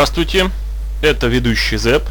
[0.00, 0.50] Здравствуйте,
[1.02, 2.04] это ведущий ЗЭП,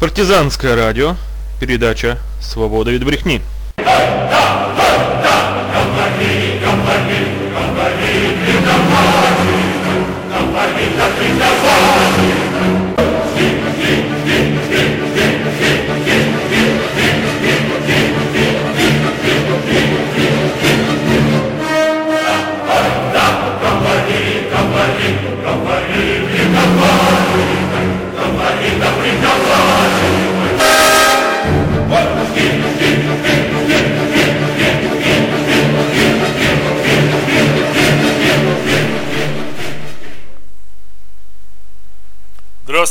[0.00, 1.16] партизанское радио,
[1.58, 3.40] передача «Свобода від брехни».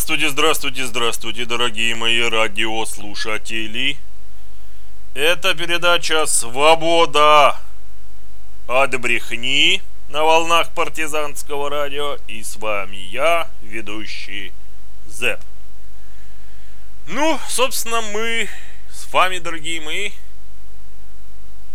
[0.10, 3.96] Здравствуйте, здравствуйте, здравствуйте, дорогие мои радиослушатели.
[5.14, 7.62] Это передача «Свобода
[8.66, 12.18] от брехни» на волнах партизанского радио.
[12.28, 14.52] И с вами я, ведущий
[15.06, 15.40] Зэп.
[17.06, 18.50] Ну, собственно, мы
[18.92, 20.10] с вами, дорогие мои,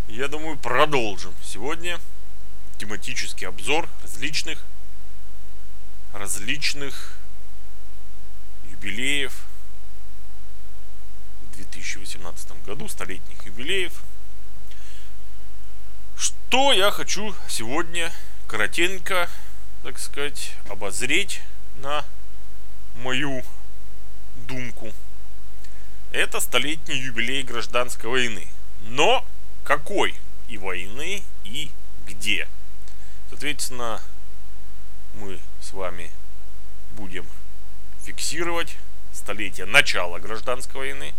[0.08, 2.00] я думаю, продолжим сегодня
[2.78, 4.58] тематический обзор различных
[6.12, 7.13] различных
[8.84, 9.32] юбилеев
[11.42, 14.02] в 2018 году, столетних юбилеев.
[16.16, 18.12] Что я хочу сегодня
[18.46, 19.30] коротенько,
[19.82, 21.40] так сказать, обозреть
[21.76, 22.04] на
[22.96, 23.42] мою
[24.46, 24.92] думку.
[26.12, 28.46] Это столетний юбилей гражданской войны.
[28.82, 29.24] Но
[29.64, 30.14] какой
[30.48, 31.70] и войны, и
[32.06, 32.46] где?
[33.30, 34.02] Соответственно,
[35.14, 36.10] мы с вами
[36.92, 37.26] будем
[38.04, 38.76] фиксировать
[39.12, 41.14] столетие начала гражданской войны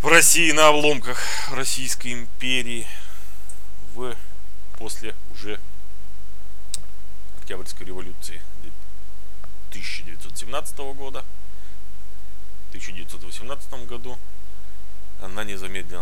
[0.00, 1.18] в России на обломках
[1.50, 2.86] Российской империи
[3.94, 4.14] в
[4.78, 5.58] после уже
[7.38, 8.40] Октябрьской революции
[9.70, 11.24] 1917 года.
[12.66, 14.18] В 1918 году
[15.20, 15.56] она не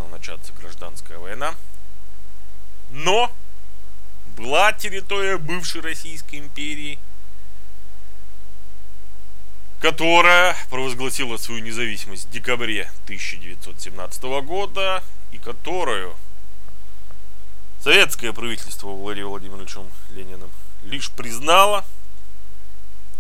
[0.09, 1.55] начаться гражданская война.
[2.91, 3.33] Но
[4.37, 6.99] была территория бывшей Российской империи–
[9.83, 16.15] которая провозгласила свою независимость в декабре 1917 года и которую
[17.83, 20.51] советское правительство Владимиром Владимировичем Лениным
[20.85, 21.85] лишь признало,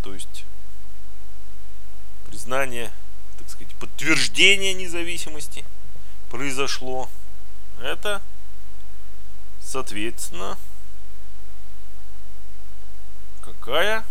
[0.04, 0.44] то есть
[2.28, 2.92] признание,
[3.38, 5.64] так сказать, подтверждение независимости
[6.30, 7.10] произошло.
[7.80, 8.22] Это,
[9.60, 10.56] соответственно,
[13.40, 14.04] какая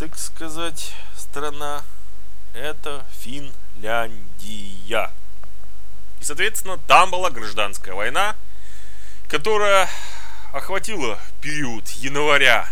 [0.00, 1.84] так сказать, страна
[2.54, 5.10] это Финляндия.
[6.18, 8.34] И, соответственно, там была гражданская война,
[9.28, 9.90] которая
[10.54, 12.70] охватила период января-мая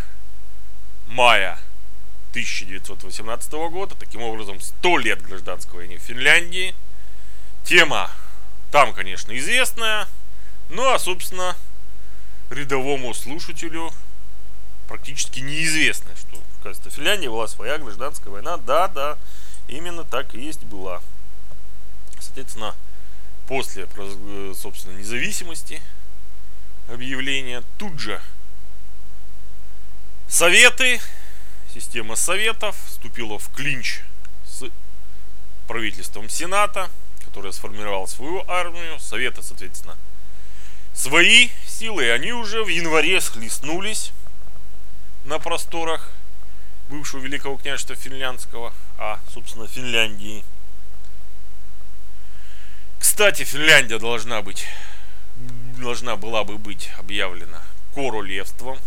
[2.30, 3.94] 1918 года.
[3.94, 6.74] Таким образом, 100 лет гражданской войны в Финляндии.
[7.62, 8.10] Тема
[8.70, 10.08] там, конечно, известная.
[10.70, 11.54] Ну, а, собственно,
[12.48, 13.92] рядовому слушателю
[14.86, 16.42] практически неизвестная, что
[16.72, 18.56] В Финляндии была своя гражданская война.
[18.58, 19.18] Да, да,
[19.68, 21.00] именно так и есть была.
[22.20, 22.74] Соответственно,
[23.46, 23.88] после,
[24.54, 25.80] собственно, независимости
[26.88, 28.20] объявления, тут же
[30.28, 31.00] Советы,
[31.72, 34.00] система Советов вступила в клинч
[34.44, 34.64] с
[35.66, 36.90] правительством Сената,
[37.24, 39.00] которое сформировало свою армию.
[39.00, 39.96] Советы, соответственно,
[40.92, 44.12] свои силы, и они уже в январе схлестнулись
[45.24, 46.12] на просторах
[46.88, 50.44] бывшего Великого княжества Финляндского, а, собственно, Финляндии.
[52.98, 54.66] Кстати, Финляндия должна быть,
[55.78, 57.62] должна была бы быть объявлена
[57.94, 58.78] королевством.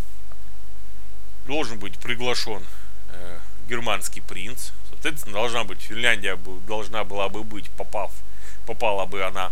[1.45, 2.63] Должен быть приглашен
[3.09, 4.71] э, германский принц.
[4.89, 6.37] Соответственно, должна быть Финляндия
[6.67, 8.11] должна была бы быть, попав,
[8.65, 9.51] попала бы она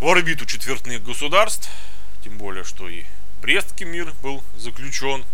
[0.00, 1.68] в орбиту четвертных государств.
[2.22, 3.04] Тем более, что и
[3.40, 5.24] Брестский мир был заключен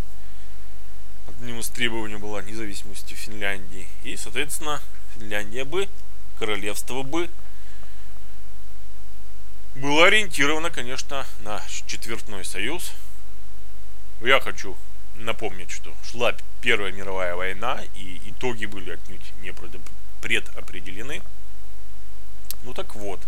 [1.45, 3.87] одним из требований была независимости Финляндии.
[4.03, 4.81] И, соответственно,
[5.15, 5.91] Финляндия бы,
[6.39, 7.29] королевство бы
[9.75, 12.93] было ориентировано, конечно, на четвертной союз.
[14.23, 14.75] Я хочу
[15.17, 19.53] напомнить, что шла Первая мировая война, и итоги были отнюдь не
[20.23, 21.21] предопределены.
[22.63, 23.21] Ну так вот.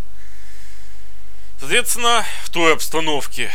[1.60, 3.50] Соответственно, в той обстановке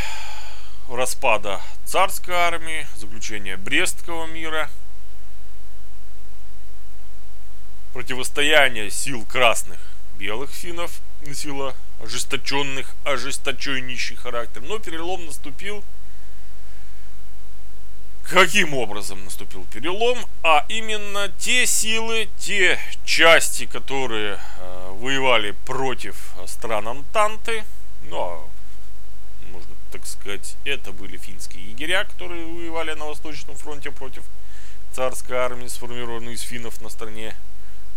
[0.87, 1.59] распада
[1.91, 4.69] царской армии, заключение Брестского мира,
[7.91, 9.77] противостояние сил красных
[10.17, 14.61] белых финнов носило ожесточенных, ожесточеннейший характер.
[14.61, 15.83] Но перелом наступил.
[18.23, 20.17] Каким образом наступил перелом?
[20.43, 26.15] А именно те силы, те части, которые э, воевали против
[26.47, 27.65] стран Антанты,
[28.09, 28.50] ну, а,
[29.91, 34.23] так сказать, это были финские егеря, которые воевали на Восточном фронте против
[34.93, 37.35] царской армии, сформированной из финнов на стороне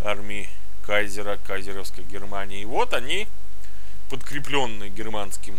[0.03, 0.49] армии
[0.87, 2.63] кайзера, кайзеровской Германии.
[2.63, 3.27] И вот они,
[4.11, 5.59] подкрепленные германским,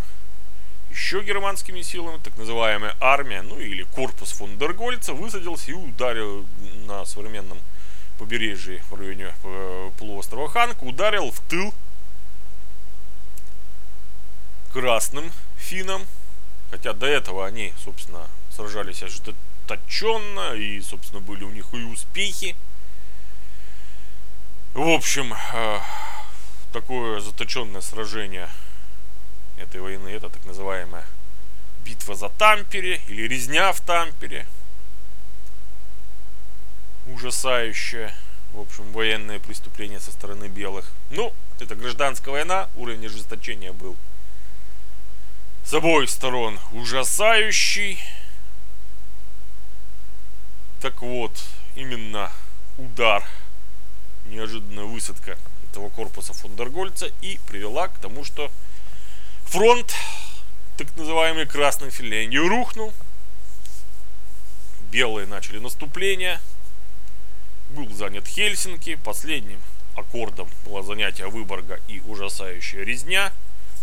[0.89, 6.45] еще германскими силами, так называемая армия, ну или корпус фон дер Гольца, высадился и ударил
[6.85, 7.59] на современном
[8.17, 11.73] побережье в районе э, полуострова Ханка, ударил в тыл
[14.71, 16.01] красным финам,
[16.71, 22.55] хотя до этого они, собственно, сражались ожесточенно, и, собственно, были у них и успехи.
[24.73, 25.79] В общем, э,
[26.73, 28.49] такое заточенное сражение
[29.57, 31.05] этой войны, это так называемая
[31.85, 34.45] битва за Тампере или резня в Тампере.
[37.07, 38.13] Ужасающее,
[38.53, 40.91] в общем, военное преступление со стороны белых.
[41.11, 43.95] Ну, это гражданская война, уровень ожесточения был
[45.65, 47.99] с обоих сторон ужасающий.
[50.79, 51.31] Так вот,
[51.75, 52.31] именно
[52.77, 53.27] удар
[54.25, 55.37] неожиданная высадка
[55.71, 58.51] этого корпуса Фондергольца и привела к тому, что
[59.45, 59.93] фронт,
[60.77, 62.93] так называемый Красной Финляндии, рухнул.
[64.91, 66.39] Белые начали наступление.
[67.71, 68.95] Был занят Хельсинки.
[68.95, 69.59] Последним
[69.95, 73.33] аккордом было занятие Выборга и ужасающая резня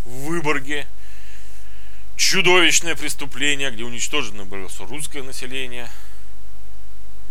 [0.05, 0.82] в Выборге.
[2.25, 5.91] Чудовищное преступление, где уничтожено было русское население,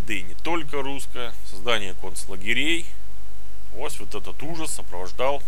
[0.06, 2.86] да и не только русское, создание концлагерей–
[3.78, 5.42] Ось вот этот ужас сопровождал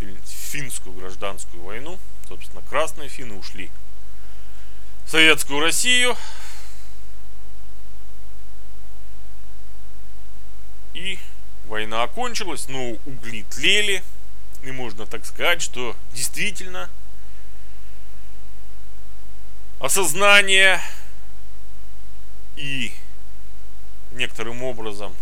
[0.00, 1.98] финскую гражданскую войну.
[2.28, 3.70] Собственно, красные финны ушли
[5.06, 6.16] в советскую Россию.
[10.94, 11.18] И
[11.66, 14.04] война окончилась, но угли тлели.
[14.62, 16.88] И можно так сказать, что действительно
[19.84, 20.80] осознание
[22.56, 22.90] и
[24.12, 25.14] некоторым образом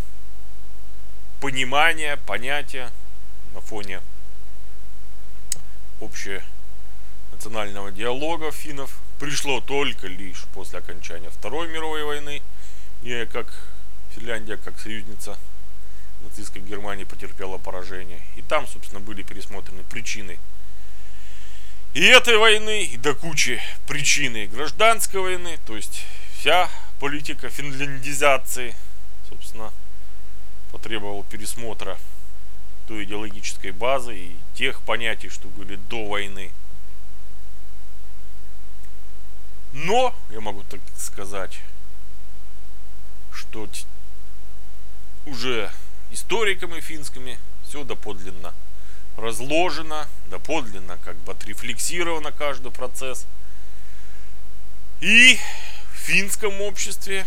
[1.41, 2.93] понимание, понятие
[3.55, 4.01] на фоне
[6.01, 12.41] общенационального диалога финнов пришло только лишь после окончания Второй мировой войны.
[13.03, 13.53] И как
[14.15, 15.37] Финляндия, как союзница
[16.21, 18.21] нацистской Германии потерпела поражение.
[18.37, 20.39] И там, собственно, были пересмотрены причины
[21.95, 26.05] и этой войны, и до кучи причины гражданской войны, то есть
[26.39, 28.75] вся политика финляндизации,
[29.29, 29.71] собственно,
[30.71, 31.99] потребовал пересмотра
[32.89, 36.51] той идеологической базы и тех понятий, что были до войны.
[39.75, 41.59] Но, я могу так сказать,
[43.33, 43.69] что
[45.27, 45.71] уже
[46.11, 48.53] историками финскими все доподлинно
[49.17, 53.27] разложено, доподлинно как бы отрефлексировано каждый процесс.
[55.01, 55.39] И
[55.93, 57.27] в финском обществе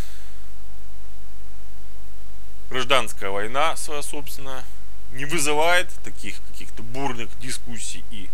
[2.69, 4.63] гражданская война своя собственная
[5.11, 8.29] не вызывает таких каких-то бурных дискуссий и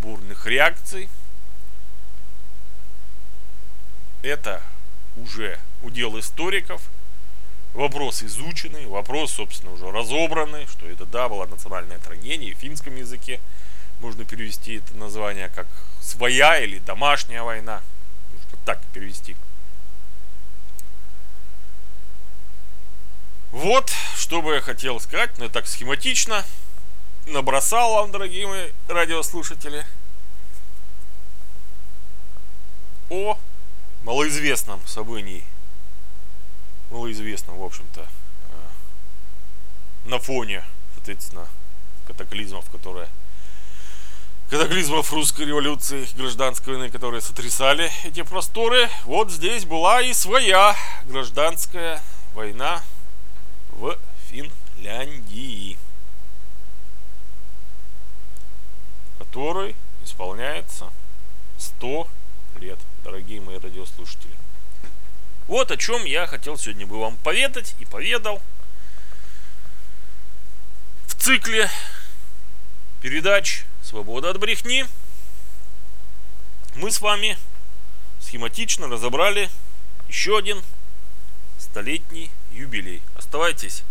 [0.00, 1.08] бурных реакций.
[4.22, 4.62] Это
[5.16, 6.82] уже удел историков.
[7.74, 12.54] Вопрос изученный, вопрос, собственно, уже разобранный, что это, да, была национальная трагедия.
[12.54, 13.40] В финском языке
[14.00, 15.66] можно перевести это название как
[16.00, 17.80] своя или домашняя война.
[18.34, 19.36] Можно так перевести.
[23.52, 26.44] Вот, что бы я хотел сказать, но ну, так схематично
[27.26, 29.86] набросал вам, дорогие мои радиослушатели,
[33.10, 33.38] о
[34.04, 35.44] малоизвестном событии,
[36.92, 38.08] малоизвестном, в общем-то, э,
[40.04, 40.62] на фоне,
[40.94, 41.48] соответственно,
[42.06, 43.08] катаклизмов, которые
[44.50, 52.02] катаклизмов русской революции, гражданской войны, которые сотрясали эти просторы, вот здесь была и своя гражданская
[52.34, 52.82] война
[53.70, 53.96] в
[54.28, 55.78] Финляндии,
[59.18, 60.90] которой исполняется
[61.56, 62.06] 100
[62.60, 64.36] лет, дорогие мои радиослушатели.
[65.46, 68.40] Вот о чем я хотел сегодня бы вам поведать и поведал
[71.06, 71.70] в цикле
[73.00, 74.84] передач «Свобода от брехни».
[76.76, 77.36] Мы с вами
[78.20, 79.50] схематично разобрали
[80.08, 80.62] еще один
[81.58, 83.02] столетний юбилей.
[83.16, 83.82] Оставайтесь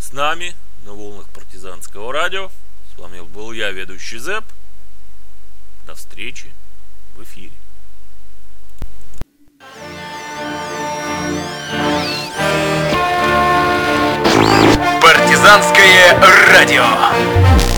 [0.00, 2.50] с нами на волнах партизанского радио.
[2.94, 4.44] С вами был я, ведущий ЗЭП.
[5.86, 6.52] До встречи
[7.14, 7.52] в эфире.
[15.44, 16.16] Партизанское
[16.54, 17.73] радио.